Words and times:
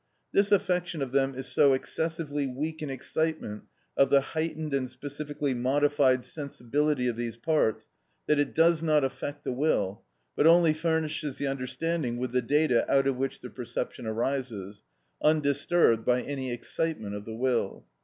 This 0.31 0.51
affection 0.51 1.03
of 1.03 1.11
them 1.11 1.35
is 1.35 1.45
so 1.45 1.73
excessively 1.73 2.47
weak 2.47 2.81
an 2.81 2.89
excitement 2.89 3.65
of 3.95 4.09
the 4.09 4.21
heightened 4.33 4.73
and 4.73 4.89
specifically 4.89 5.53
modified 5.53 6.23
sensibility 6.23 7.07
of 7.07 7.17
these 7.17 7.37
parts 7.37 7.87
that 8.25 8.39
it 8.39 8.55
does 8.55 8.81
not 8.81 9.03
affect 9.03 9.43
the 9.43 9.51
will, 9.51 10.01
but 10.35 10.47
only 10.47 10.73
furnishes 10.73 11.37
the 11.37 11.45
understanding 11.45 12.17
with 12.17 12.31
the 12.31 12.41
data 12.41 12.91
out 12.91 13.05
of 13.05 13.17
which 13.17 13.41
the 13.41 13.49
perception 13.51 14.07
arises, 14.07 14.81
undisturbed 15.21 16.03
by 16.03 16.23
any 16.23 16.51
excitement 16.51 17.13
of 17.13 17.25
the 17.25 17.35
will. 17.35 17.85